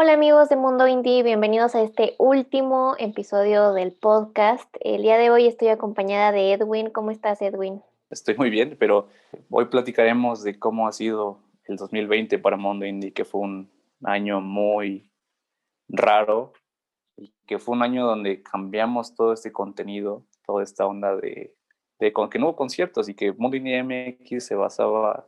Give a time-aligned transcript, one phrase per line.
[0.00, 4.72] Hola amigos de Mundo Indie, bienvenidos a este último episodio del podcast.
[4.78, 6.90] El día de hoy estoy acompañada de Edwin.
[6.90, 7.82] ¿Cómo estás, Edwin?
[8.08, 9.08] Estoy muy bien, pero
[9.50, 13.72] hoy platicaremos de cómo ha sido el 2020 para Mundo Indie, que fue un
[14.04, 15.10] año muy
[15.88, 16.52] raro
[17.16, 21.56] y que fue un año donde cambiamos todo este contenido, toda esta onda de,
[21.98, 25.26] de que no hubo conciertos y que Mundo Indie MX se basaba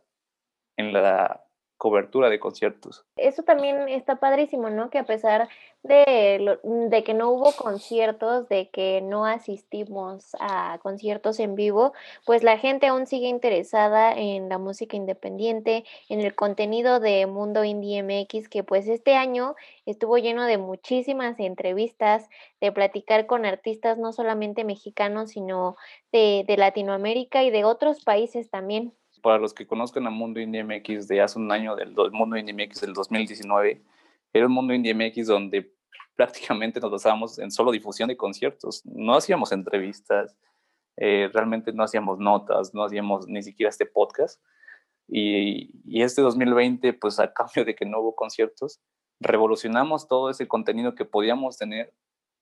[0.77, 1.43] en la
[1.81, 3.03] cobertura de conciertos.
[3.17, 4.91] Eso también está padrísimo, ¿no?
[4.91, 5.49] Que a pesar
[5.81, 12.43] de, de, que no hubo conciertos, de que no asistimos a conciertos en vivo, pues
[12.43, 18.03] la gente aún sigue interesada en la música independiente, en el contenido de Mundo Indie
[18.03, 19.55] MX, que pues este año
[19.87, 25.77] estuvo lleno de muchísimas entrevistas, de platicar con artistas no solamente mexicanos, sino
[26.11, 30.63] de, de Latinoamérica y de otros países también para los que conozcan a Mundo Indie
[30.63, 33.81] MX de hace un año, del Mundo Indie MX del 2019,
[34.33, 35.73] era un Mundo Indie MX donde
[36.15, 38.85] prácticamente nos basábamos en solo difusión de conciertos.
[38.85, 40.37] No hacíamos entrevistas,
[40.97, 44.41] eh, realmente no hacíamos notas, no hacíamos ni siquiera este podcast.
[45.07, 48.79] Y, y, este 2020, pues a cambio de que no hubo conciertos,
[49.19, 51.93] revolucionamos todo ese contenido que podíamos tener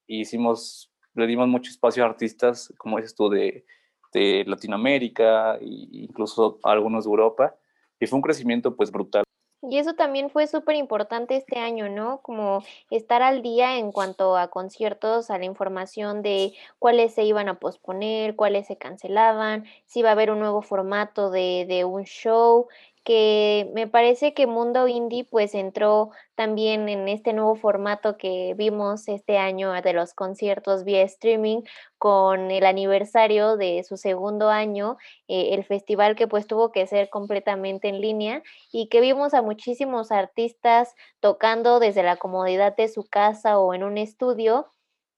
[0.07, 3.66] y hicimos, le dimos mucho espacio a artistas, como dices tú, de
[4.11, 7.55] de Latinoamérica e incluso algunos de Europa,
[7.99, 9.23] y fue un crecimiento pues brutal.
[9.61, 12.21] Y eso también fue súper importante este año, ¿no?
[12.21, 17.49] Como estar al día en cuanto a conciertos, a la información de cuáles se iban
[17.49, 22.05] a posponer, cuáles se cancelaban, si iba a haber un nuevo formato de, de un
[22.05, 22.67] show,
[23.03, 29.08] que me parece que Mundo Indie pues entró también en este nuevo formato que vimos
[29.08, 31.64] este año de los conciertos vía streaming
[31.97, 34.97] con el aniversario de su segundo año,
[35.28, 39.41] eh, el festival que pues tuvo que ser completamente en línea y que vimos a
[39.41, 44.67] muchísimos artistas tocando desde la comodidad de su casa o en un estudio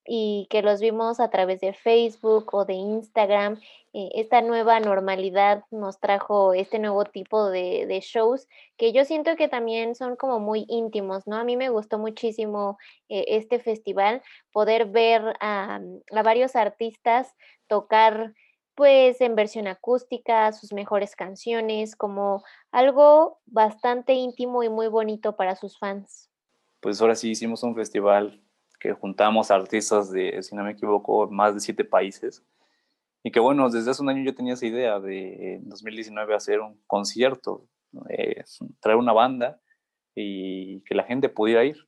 [0.06, 3.60] y que los vimos a través de Facebook o de Instagram.
[3.94, 8.48] Eh, esta nueva normalidad nos trajo este nuevo tipo de, shows
[8.78, 11.36] que yo siento que también son como muy íntimos, ¿no?
[11.36, 12.78] A mí me gustó muchísimo
[13.10, 15.80] eh, este festival, poder ver a,
[16.12, 17.36] a varios artistas
[17.68, 18.34] tocar
[18.76, 25.56] pues en versión acústica, sus mejores canciones, como algo bastante íntimo y muy bonito para
[25.56, 26.30] sus fans.
[26.80, 28.42] Pues ahora sí hicimos un festival
[28.82, 32.44] que juntamos artistas de, si no me equivoco, más de siete países.
[33.24, 36.60] Y que bueno, desde hace un año yo tenía esa idea de en 2019 hacer
[36.60, 37.68] un concierto,
[38.10, 38.44] eh,
[38.80, 39.62] traer una banda
[40.16, 41.88] y que la gente pudiera ir.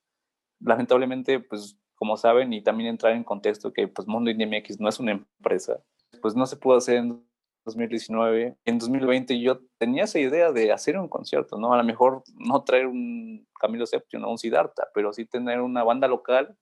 [0.59, 4.87] Lamentablemente, pues como saben, y también entrar en contexto que pues Mundo Indie MX no
[4.87, 5.81] es una empresa,
[6.21, 7.25] pues no se pudo hacer en
[7.65, 8.55] 2019.
[8.65, 11.73] En 2020 yo tenía esa idea de hacer un concierto, ¿no?
[11.73, 15.83] A lo mejor no traer un Camilo VII o un Siddhartha, pero sí tener una
[15.83, 16.55] banda local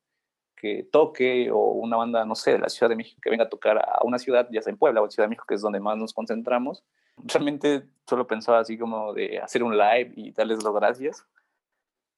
[0.62, 3.50] que toque o una banda, no sé, de la Ciudad de México que venga a
[3.50, 5.62] tocar a una ciudad, ya sea en Puebla o en Ciudad de México, que es
[5.62, 6.84] donde más nos concentramos.
[7.18, 11.26] Realmente solo pensaba así como de hacer un live y darles las gracias.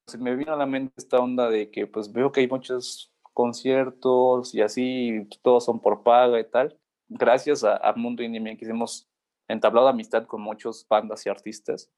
[0.08, 3.14] Se me vino a la mente esta onda de que pues veo que hay muchos
[3.31, 6.78] conciertos y así, todos son por paga y tal.
[7.08, 9.08] Gracias a, a Mundo Indie que hemos
[9.48, 11.90] entablado amistad con muchos bandas y artistas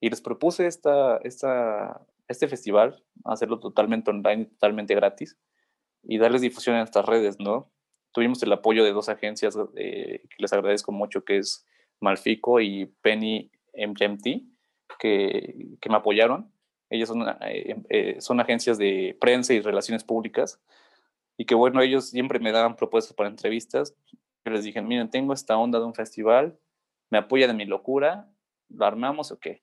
[0.00, 5.36] y les propuse esta, esta, este festival, hacerlo totalmente online, totalmente gratis
[6.02, 7.70] y darles difusión en estas redes, ¿no?
[8.12, 11.66] Tuvimos el apoyo de dos agencias eh, que les agradezco mucho, que es
[12.00, 14.24] Malfico y Penny MGMT,
[14.98, 16.52] que, que me apoyaron.
[16.88, 20.60] Ellas son, eh, eh, son agencias de prensa y relaciones públicas
[21.36, 23.96] y que bueno, ellos siempre me daban propuestas para entrevistas.
[24.44, 26.58] Yo les dije, miren, tengo esta onda de un festival,
[27.10, 28.28] me apoya de mi locura,
[28.68, 29.62] ¿lo armamos o qué?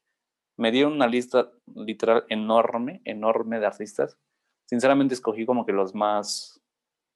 [0.55, 4.17] Me dieron una lista literal enorme, enorme de artistas
[4.67, 6.61] sinceramente escogí como que los más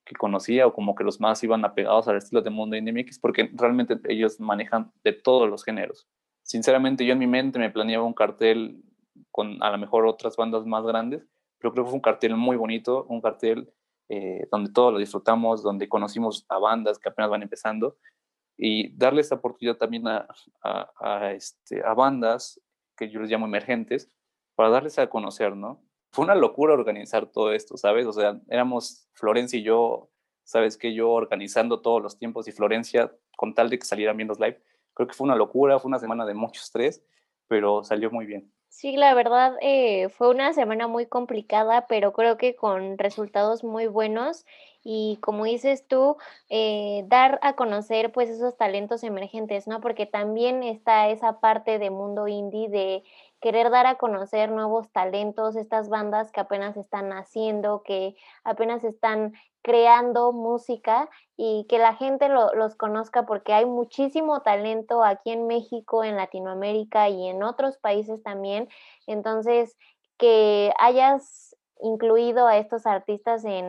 [0.05, 3.51] que conocía o como que los más iban apegados al estilo de Mundo MX porque
[3.53, 6.07] realmente ellos manejan de todos los géneros.
[6.43, 8.83] Sinceramente yo en mi mente me planeaba un cartel
[9.29, 11.27] con a lo mejor otras bandas más grandes,
[11.59, 13.71] pero creo que fue un cartel muy bonito, un cartel
[14.09, 17.97] eh, donde todos lo disfrutamos, donde conocimos a bandas que apenas van empezando
[18.57, 20.27] y darle esta oportunidad también a,
[20.63, 22.59] a, este, a bandas
[22.97, 24.09] que yo les llamo emergentes
[24.55, 25.81] para darles a conocer, ¿no?
[26.11, 28.05] Fue una locura organizar todo esto, ¿sabes?
[28.05, 30.09] O sea, éramos Florencia y yo,
[30.43, 30.77] ¿sabes?
[30.77, 34.39] Que yo organizando todos los tiempos y Florencia con tal de que salieran bien los
[34.39, 34.61] live.
[34.93, 37.03] Creo que fue una locura, fue una semana de mucho estrés,
[37.47, 38.51] pero salió muy bien.
[38.67, 43.87] Sí, la verdad eh, fue una semana muy complicada, pero creo que con resultados muy
[43.87, 44.45] buenos
[44.81, 46.15] y como dices tú,
[46.49, 49.81] eh, dar a conocer pues esos talentos emergentes, ¿no?
[49.81, 53.03] Porque también está esa parte de mundo indie de
[53.41, 59.33] querer dar a conocer nuevos talentos, estas bandas que apenas están naciendo, que apenas están
[59.63, 66.03] creando música y que la gente los conozca porque hay muchísimo talento aquí en México,
[66.03, 68.69] en Latinoamérica y en otros países también.
[69.07, 69.75] Entonces,
[70.17, 73.65] que hayas incluido a estos artistas en,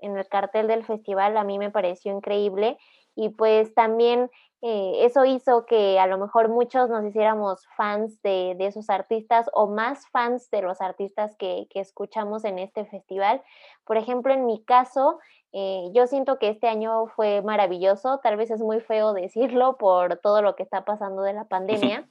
[0.00, 2.76] en el cartel del festival a mí me pareció increíble
[3.14, 8.56] y pues también eh, eso hizo que a lo mejor muchos nos hiciéramos fans de,
[8.58, 13.40] esos artistas o más fans de los artistas que, escuchamos en este festival.
[13.84, 15.20] Por ejemplo, en mi caso,
[15.52, 20.16] eh, yo siento que este año fue maravilloso, tal vez es muy feo decirlo por
[20.16, 22.08] todo lo que está pasando de la pandemia,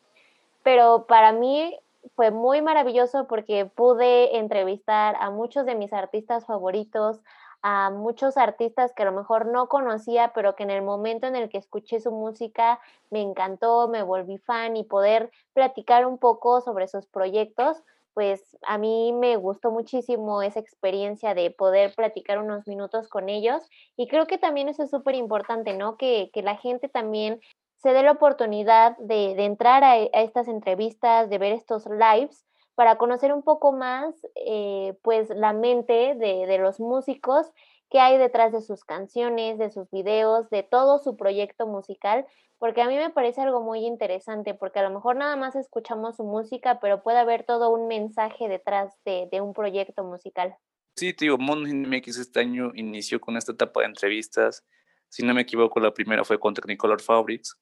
[0.64, 1.78] pero para mí
[2.16, 7.20] fue muy maravilloso porque pude entrevistar a muchos de mis artistas favoritos,
[7.70, 11.36] a muchos artistas que a lo mejor no conocía, pero que en el momento en
[11.36, 12.80] el que escuché su música
[13.10, 17.84] me encantó, me volví fan y poder platicar un poco sobre sus proyectos,
[18.14, 23.62] pues a mí me gustó muchísimo esa experiencia de poder platicar unos minutos con ellos
[23.98, 25.98] y creo que también eso es súper importante, ¿no?
[25.98, 27.42] Que, que, la gente también
[27.76, 32.47] se dé la oportunidad de, de entrar a, a estas entrevistas, de ver estos lives
[32.78, 37.48] para conocer un poco más, eh, pues, la mente de, los músicos,
[37.90, 42.28] qué hay detrás de sus canciones, de sus videos, de todo su proyecto musical,
[42.60, 46.18] porque a mí me parece algo muy interesante, porque a lo mejor nada más escuchamos
[46.18, 50.56] su música, pero puede haber todo un mensaje detrás de, un proyecto musical.
[50.98, 54.64] Sí, tío, Mondo MX este año inició con esta etapa de entrevistas.
[55.10, 57.58] Si no me equivoco, la primera fue con Technicolor Fabrics,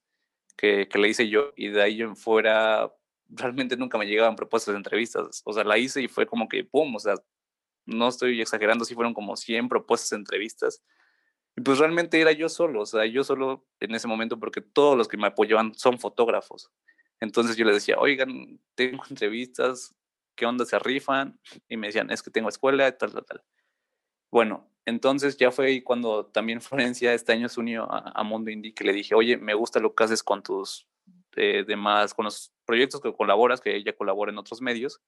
[0.57, 2.91] que, que le hice yo, y de ahí en fuera
[3.29, 5.41] realmente nunca me llegaban propuestas de entrevistas.
[5.45, 6.95] O sea, la hice y fue como que, ¡pum!
[6.95, 7.15] O sea,
[7.85, 10.83] no estoy exagerando, sí fueron como 100 propuestas de entrevistas.
[11.55, 14.97] Y pues realmente era yo solo, o sea, yo solo en ese momento porque todos
[14.97, 16.69] los que me apoyaban son fotógrafos.
[17.21, 19.95] Entonces yo les decía, oigan, tengo entrevistas,
[20.35, 21.39] ¿qué onda se rifan?
[21.69, 23.43] Y me decían, es que tengo escuela, tal, tal, tal.
[24.31, 28.73] Bueno, entonces ya fue cuando también Florencia este año se unió a, a Mundo Indie
[28.73, 30.87] que le dije, oye, me gusta lo que haces con tus
[31.35, 35.01] eh, demás, con los proyectos que colaboras, que ella colabora en otros medios.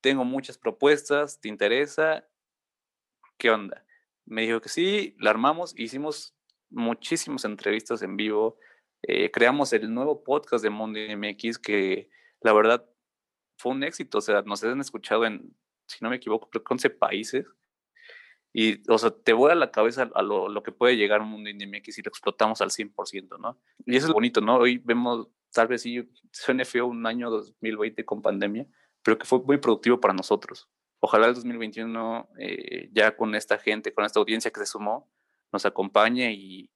[0.00, 2.26] Tengo muchas propuestas, ¿te interesa?
[3.38, 3.84] ¿Qué onda?
[4.26, 6.34] Me dijo que sí, la armamos, hicimos
[6.70, 8.58] muchísimas entrevistas en vivo,
[9.02, 12.08] eh, creamos el nuevo podcast de Mundo MX que
[12.40, 12.88] la verdad
[13.58, 15.54] fue un éxito, o sea, nos han escuchado en,
[15.86, 17.46] si no me equivoco, creo que 11 países
[18.56, 21.50] y, o sea, te vuela la cabeza a lo, lo que puede llegar un mundo
[21.50, 23.58] indie y lo explotamos al 100%, ¿no?
[23.84, 24.58] Y eso es bonito, ¿no?
[24.58, 28.64] Hoy vemos, tal vez sí, suene feo un año 2020 con pandemia,
[29.02, 30.68] pero que fue muy productivo para nosotros.
[31.00, 35.10] Ojalá el 2021, eh, ya con esta gente, con esta audiencia que se sumó,
[35.52, 36.70] nos acompañe y,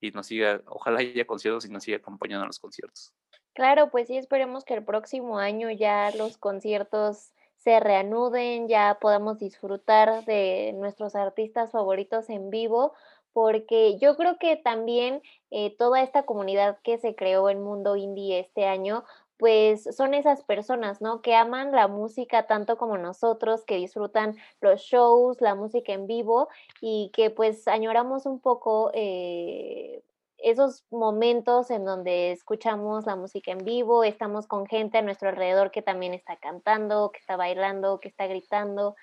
[0.00, 3.12] y nos siga, ojalá haya conciertos y nos siga acompañando a los conciertos.
[3.54, 7.33] Claro, pues sí, esperemos que el próximo año ya los conciertos
[7.64, 12.92] se reanuden, ya podamos disfrutar de nuestros artistas favoritos en vivo,
[13.32, 18.38] porque yo creo que también eh, toda esta comunidad que se creó en Mundo Indie
[18.38, 19.04] este año,
[19.38, 21.22] pues son esas personas, ¿no?
[21.22, 26.48] Que aman la música tanto como nosotros, que disfrutan los shows, la música en vivo
[26.82, 30.02] y que pues añoramos un poco eh,
[30.44, 35.70] esos momentos en donde escuchamos la música en vivo, estamos con gente a nuestro alrededor
[35.70, 38.94] que también está cantando, que está bailando, que está gritando.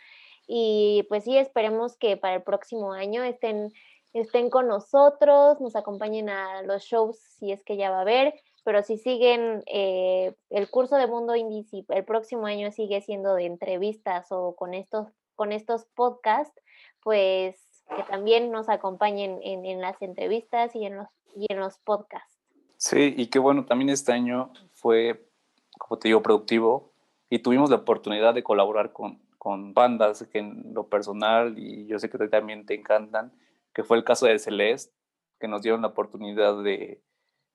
[0.48, 3.71] Y pues sí, esperemos que para el próximo año estén,
[4.13, 8.36] estén con nosotros, nos acompañen a los shows si es que ya va a haber,
[8.63, 13.33] pero si siguen eh, el curso de Mundo Indie, si el próximo año sigue siendo
[13.33, 16.62] de entrevistas o con estos, con estos podcasts,
[17.01, 22.39] pues que también nos acompañen en, las entrevistas y en los y en los podcasts.
[22.77, 25.29] Sí, y qué bueno, también este año fue,
[25.77, 26.91] como te digo, productivo
[27.29, 32.00] y tuvimos la oportunidad de colaborar con, con bandas que en lo personal, y yo
[32.00, 33.31] sé que también te encantan,
[33.74, 34.93] que fue el caso de Celeste,
[35.39, 37.01] que nos dieron la oportunidad de,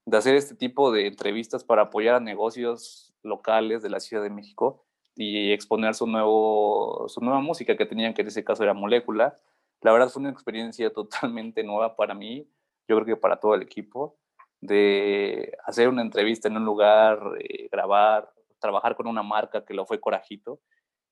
[0.07, 4.31] de hacer este tipo de entrevistas para apoyar a negocios locales de la Ciudad de
[4.31, 4.85] México
[5.16, 9.38] y exponer su, nuevo, su nueva música que tenían, que en ese caso era Molécula.
[9.87, 12.50] La verdad fue una experiencia totalmente nueva para mí
[12.88, 14.19] yo creo que para todo el equipo,
[14.61, 19.87] de hacer una entrevista en un lugar, eh, grabar, trabajar con una marca que lo
[19.87, 20.61] fue Corajito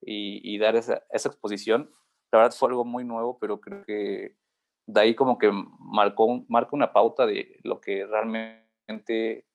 [0.00, 1.88] y, dar esa, esa, exposición.
[2.32, 4.36] La verdad fue algo muy nuevo, pero creo que
[4.86, 9.46] de ahí como que marcó, marca una pauta de lo que realmente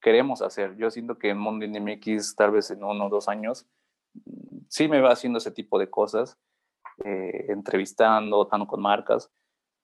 [0.00, 0.76] queremos hacer.
[0.76, 3.66] Yo siento que en Mundo MX tal vez en uno o dos años
[4.68, 6.38] sí me va haciendo ese tipo de cosas,
[7.04, 9.30] eh, entrevistando, tanto con marcas,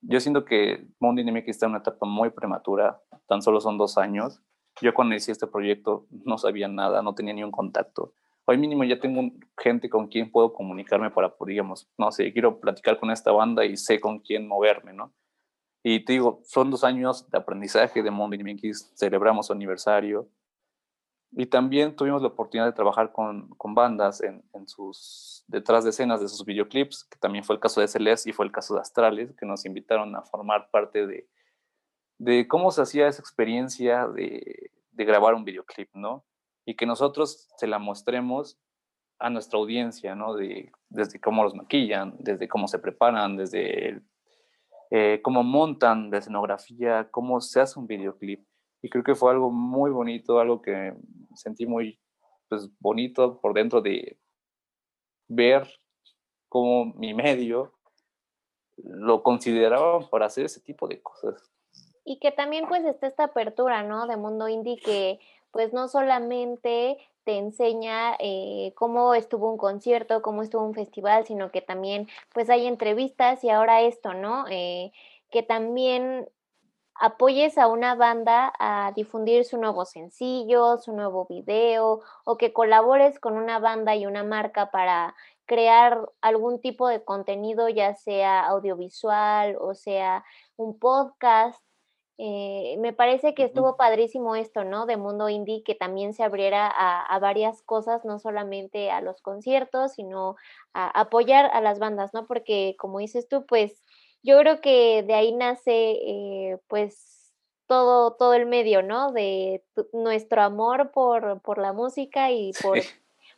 [0.01, 3.99] yo siento que Mundo MX está en una etapa muy prematura, tan solo son dos
[3.99, 4.41] años.
[4.81, 8.13] Yo cuando inicié este proyecto no sabía nada, no tenía ni un contacto.
[8.47, 9.21] Hoy mínimo ya tengo
[9.59, 13.77] gente con quien puedo comunicarme para, digamos, no sé, quiero platicar con esta banda y
[13.77, 15.13] sé con quién moverme, ¿no?
[15.83, 20.29] Y te digo, son dos años de aprendizaje de Mundo MX, celebramos su aniversario.
[21.33, 25.91] Y también tuvimos la oportunidad de trabajar con, con bandas en, en, sus detrás de
[25.91, 28.75] escenas de sus videoclips, que también fue el caso de Celeste y fue el caso
[28.75, 31.29] de Astrales, que nos invitaron a formar parte de,
[32.19, 36.25] de cómo se hacía esa experiencia de, de grabar un videoclip, ¿no?
[36.65, 38.59] Y que nosotros se la mostremos
[39.19, 40.35] a nuestra audiencia, ¿no?
[40.35, 44.03] De, desde cómo los maquillan, desde cómo se preparan, desde
[44.91, 48.47] eh, cómo montan la escenografía, cómo se hace un videoclip.
[48.83, 50.95] Y creo que fue algo muy bonito, algo que
[51.35, 51.99] sentí muy
[52.49, 54.19] pues, bonito por dentro de
[55.29, 55.69] ver
[56.49, 57.75] cómo mi medio
[58.77, 61.51] lo consideraba para hacer ese tipo de cosas.
[62.05, 64.07] Y que también pues está esta apertura, ¿no?
[64.07, 65.19] De mundo indie que
[65.51, 71.51] pues no solamente te enseña eh, cómo estuvo un concierto, cómo estuvo un festival, sino
[71.51, 74.47] que también pues hay entrevistas y ahora esto, ¿no?
[74.49, 74.93] Eh,
[75.31, 76.29] que también
[76.99, 83.19] apoyes a una banda a difundir su nuevo sencillo, su nuevo video, o que colabores
[83.21, 85.15] con una banda y una marca para
[85.47, 90.25] crear algún tipo de contenido, ya sea audiovisual o sea
[90.57, 91.63] un podcast
[92.21, 94.87] eh, me parece que estuvo padrísimo esto, ¿no?
[94.87, 99.93] De Mundo Indie, que también se abriera a, varias cosas, no solamente a los conciertos,
[99.93, 100.35] sino
[100.75, 102.27] a apoyar a las bandas, ¿no?
[102.27, 103.85] Porque como dices tú, pues
[104.23, 107.35] yo creo que de ahí nace, eh, pues,
[107.67, 109.13] todo, todo el medio, ¿no?
[109.13, 112.79] De nuestro amor por, por, la música y por,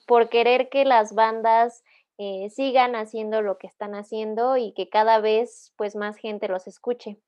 [0.06, 1.82] por querer que las bandas
[2.18, 6.66] eh, sigan haciendo lo que están haciendo y que cada vez, pues, más gente los
[6.66, 7.18] escuche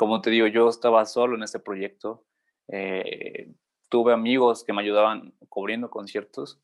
[0.00, 2.24] como te digo, yo estaba solo en este proyecto.
[2.68, 3.52] Eh,
[3.90, 6.58] tuve amigos que me ayudaban cubriendo conciertos,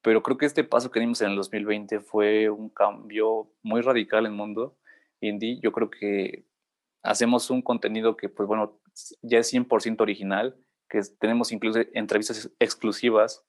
[0.00, 4.24] pero creo que este paso que dimos en el 2020 fue un cambio muy radical
[4.24, 4.78] en el mundo
[5.20, 5.60] indie.
[5.62, 6.44] Yo creo que
[7.02, 8.80] hacemos un contenido que, pues bueno,
[9.22, 10.56] ya es 100% original,
[10.88, 13.44] que tenemos incluso entrevistas exclusivas.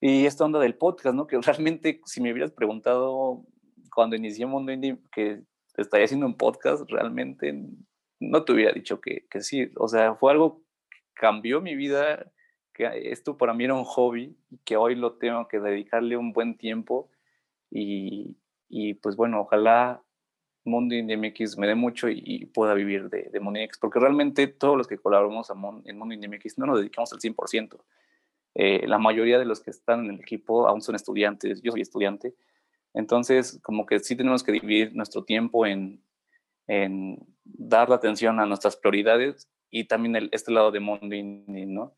[0.00, 1.26] Y esta onda del podcast, ¿no?
[1.28, 3.44] Que realmente, si me hubieras preguntado
[3.94, 5.42] cuando inicié Mundo Indie que
[5.76, 7.54] estaría haciendo un podcast, realmente
[8.20, 9.70] no te hubiera dicho que, que sí.
[9.76, 12.30] O sea, fue algo que cambió mi vida,
[12.72, 16.56] que esto para mí era un hobby que hoy lo tengo que dedicarle un buen
[16.56, 17.10] tiempo.
[17.70, 18.36] Y,
[18.68, 20.03] y pues bueno, ojalá
[20.64, 24.86] Mundo MX me dé mucho y, pueda vivir de, de Mundo porque realmente todos los
[24.86, 27.78] que colaboramos en Mundo MX no nos dedicamos al 100%.
[28.54, 31.80] Eh, la mayoría de los que están en el equipo aún son estudiantes, yo soy
[31.80, 32.34] estudiante,
[32.92, 36.00] entonces como que sí tenemos que dividir nuestro tiempo en,
[36.68, 41.16] en dar la atención a nuestras prioridades y también el, este lado de mundo
[41.66, 41.96] ¿no?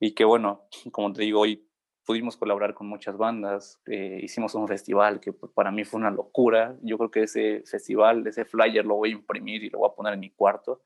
[0.00, 1.64] Y que bueno, como te digo, hoy
[2.04, 6.10] pudimos colaborar con muchas bandas, eh, hicimos un festival que pues, para mí fue una
[6.10, 6.76] locura.
[6.82, 9.94] Yo creo que ese festival, ese flyer lo voy a imprimir y lo voy a
[9.94, 10.82] poner en mi cuarto,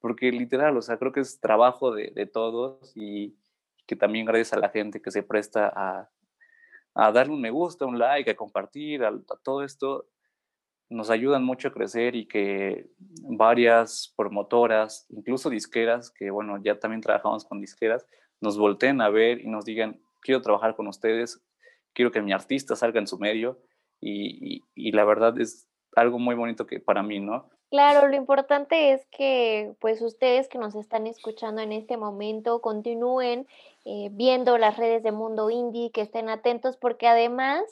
[0.00, 3.36] porque literal, o sea, creo que es trabajo de, de todos y
[3.86, 6.10] que también gracias a la gente que se presta a,
[6.94, 10.06] a darle un me gusta, un like, a compartir, a, a todo esto,
[10.88, 17.00] nos ayudan mucho a crecer y que varias promotoras, incluso disqueras, que bueno, ya también
[17.00, 18.06] trabajamos con disqueras,
[18.40, 21.42] nos volteen a ver y nos digan, quiero trabajar con ustedes,
[21.92, 23.58] quiero que mi artista salga en su medio
[24.00, 24.62] y,
[24.92, 27.50] la verdad es algo muy bonito que para mí, ¿no?
[27.70, 33.46] Claro, lo importante es que pues ustedes que nos están escuchando en este momento continúen
[33.84, 37.62] eh, viendo las redes de Mundo Indie, que estén atentos porque además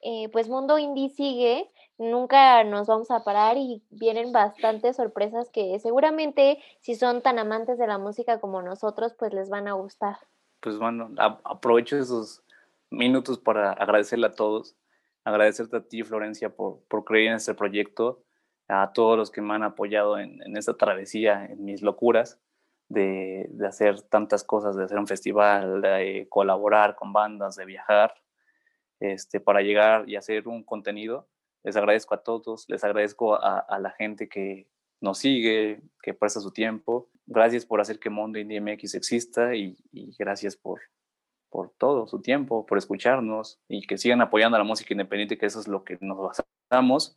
[0.00, 5.78] eh, pues Mundo Indie sigue nunca nos vamos a parar y vienen bastantes sorpresas que
[5.78, 10.16] seguramente si son tan amantes de la música como nosotros, pues les van a gustar.
[10.62, 12.42] Pues bueno, aprovecho esos
[12.90, 14.76] minutos para agradecerle a todos,
[15.24, 18.24] agradecerte a ti, Florencia, por, por creer en este proyecto,
[18.68, 22.40] a todos los que me han apoyado en, en esta travesía, en mis locuras.
[22.88, 28.12] De, de, hacer tantas cosas, de hacer un festival, de colaborar con bandas, de viajar,
[29.00, 31.26] este, para llegar y hacer un contenido
[31.62, 34.66] les agradezco a todos, les agradezco a, la gente que
[35.00, 37.08] nos sigue, que presta su tiempo.
[37.26, 39.76] Gracias por hacer que Mundo Indie MX exista y,
[40.18, 40.80] gracias por,
[41.50, 45.46] por todo su tiempo, por escucharnos y que sigan apoyando a la música independiente, que
[45.46, 46.18] eso es lo que nos
[46.70, 47.16] basamos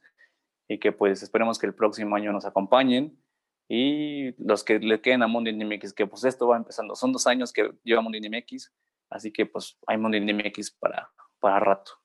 [0.68, 3.20] y que pues esperemos que el próximo año nos acompañen
[3.68, 7.12] y los que le queden a Mundo Indie MX, que pues esto va empezando, son
[7.12, 8.72] dos años que lleva Mundo Indie MX,
[9.10, 12.05] así que pues hay Mundo Indie MX para, para rato.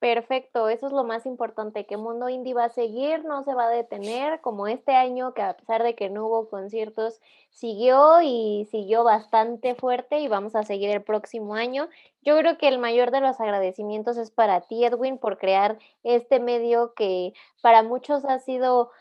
[0.00, 3.64] Perfecto, eso es lo más importante, que Mundo Indie va a seguir, no se va
[3.64, 8.68] a detener, como este año que a pesar de que no hubo conciertos, siguió y
[8.70, 11.88] siguió bastante fuerte y vamos a seguir el próximo año.
[12.22, 16.38] Yo creo que el mayor de los agradecimientos es para ti, Edwin, por crear este
[16.38, 18.92] medio que para muchos ha sido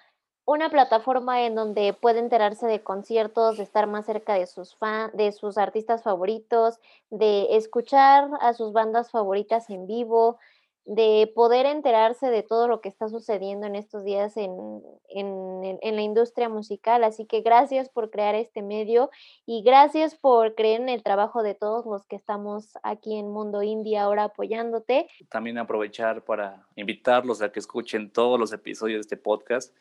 [0.46, 5.12] una plataforma en donde puede enterarse de conciertos, de estar más cerca de sus fans,
[5.14, 6.80] de sus artistas favoritos,
[7.12, 10.40] de escuchar a sus bandas favoritas en vivo,
[10.88, 15.96] de poder enterarse de todo lo que está sucediendo en estos días en, en, en,
[15.98, 17.04] la industria musical.
[17.04, 19.10] Así que gracias por crear este medio
[19.46, 23.64] y gracias por creer en el trabajo de todos los que estamos aquí en Mundo
[23.64, 25.10] Indie ahora apoyándote.
[25.28, 29.76] También aprovechar para invitarlos a que escuchen todos los episodios de este podcast,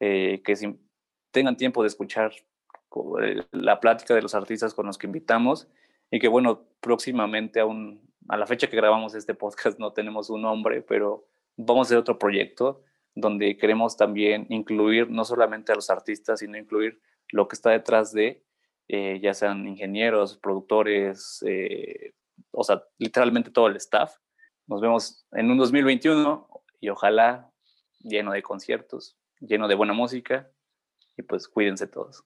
[0.00, 0.80] eh, que si
[1.30, 2.32] tengan tiempo de escuchar
[3.22, 5.68] eh, la plática de los artistas con los que invitamos
[6.10, 10.42] y que bueno, próximamente aún a la fecha que grabamos este podcast no tenemos un
[10.42, 11.26] nombre, pero
[11.56, 12.82] vamos a hacer otro proyecto
[13.14, 17.00] donde queremos también incluir no solamente a los artistas, sino incluir
[17.30, 18.44] lo que está detrás de,
[18.88, 22.14] eh, ya sean ingenieros, productores, eh,
[22.50, 24.14] o sea, literalmente todo el staff.
[24.66, 26.48] Nos vemos en un 2021
[26.80, 27.50] y ojalá
[28.00, 30.50] lleno de conciertos, lleno de buena música
[31.16, 32.24] y pues cuídense todos.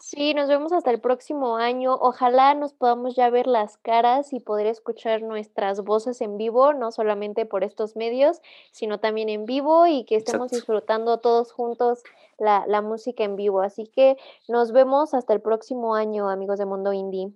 [0.00, 1.94] Sí, nos vemos hasta el próximo año.
[2.00, 6.90] Ojalá nos podamos ya ver las caras y poder escuchar nuestras voces en vivo, no
[6.90, 8.40] solamente por estos medios,
[8.72, 12.02] sino también en vivo y que estemos disfrutando todos juntos
[12.38, 13.60] la, la música en vivo.
[13.60, 14.16] Así que
[14.48, 17.30] nos vemos hasta el próximo año, amigos de Mundo Indie.